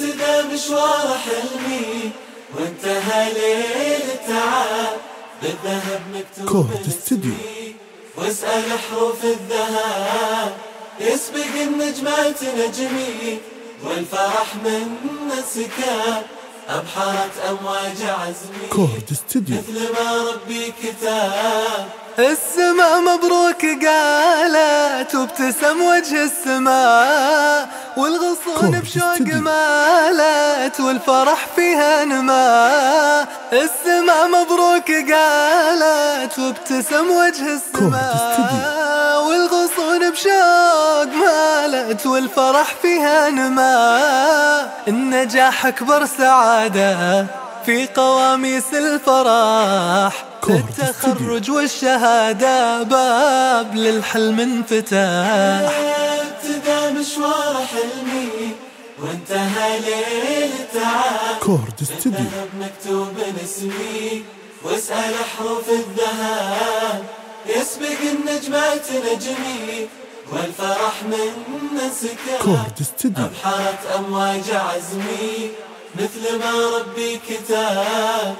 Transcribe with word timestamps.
ابتدى 0.00 0.54
مشوار 0.54 1.18
حلمي 1.24 2.10
وانتهى 2.54 3.32
ليل 3.32 4.02
التعب. 4.14 4.96
بالذهب 5.42 6.00
مكتوب 6.14 6.70
استديو. 6.88 7.32
اسمي 7.32 7.74
واسأل 8.16 8.78
حروف 8.78 9.24
الذهب. 9.24 10.54
يسبق 11.00 11.54
النجمات 11.62 12.42
نجمي 12.42 13.38
والفرح 13.84 14.54
من 14.64 15.32
السكاب 15.38 16.22
أبحرت 16.68 17.32
أمواج 17.48 18.00
عزمي. 18.02 18.66
كورد 18.72 19.08
استديو 19.12 19.56
مثل 19.58 19.92
ما 19.92 20.30
ربي 20.30 20.74
كتاب 20.82 21.86
السماء 22.18 23.00
مبروك 23.00 23.62
قالت 23.86 25.14
وابتسم 25.14 25.82
وجه 25.82 26.24
السماء 26.24 27.68
والغصون 27.96 28.80
بشوق. 28.80 29.20
مالت 29.20 30.80
والفرح 30.80 31.46
فيها 31.56 32.04
نما. 32.04 33.26
السماء 33.52 34.28
مبروك 34.28 34.90
قالت 35.12 36.38
وابتسم 36.38 37.10
وجه 37.10 37.54
السماء 37.54 39.24
والغصون 39.24 40.10
بشوق 40.10 41.10
مالت 41.24 42.06
والفرح 42.06 42.74
فيها 42.82 43.30
نما. 43.30 44.25
النجاح 44.88 45.66
أكبر 45.66 46.06
سعادة 46.06 47.26
في 47.66 47.86
قواميس 47.86 48.74
الفرح. 48.74 50.24
التخرج 50.48 51.50
والشهادة 51.50 52.82
باب 52.82 53.74
للحلم 53.74 54.40
انفتاح. 54.40 55.72
ابتدى 56.20 57.00
مشوار 57.00 57.66
حلمي 57.66 58.50
وانتهى 59.02 59.80
ليل 59.80 60.50
التعب 60.60 61.36
كورد 61.40 61.80
استديو 61.82 62.26
مكتوب 62.60 63.14
اسمي 63.44 64.24
واسأل 64.62 65.14
حروف 65.38 65.68
الذهب 65.68 67.04
يسبق 67.46 68.00
النجمات 68.12 68.86
نجمي. 68.92 69.88
والفرح 70.32 71.02
من 71.02 71.78
استديو 71.86 72.54
أبحرت 73.24 73.86
أمواج 73.98 74.50
عزمي 74.50 75.50
مثل 76.00 76.38
ما 76.38 76.78
ربي 76.78 77.20
كتاب 77.28 78.34